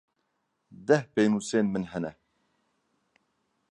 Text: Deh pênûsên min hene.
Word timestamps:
Deh 0.87 1.05
pênûsên 1.13 1.65
min 1.73 1.83
hene. 1.91 2.11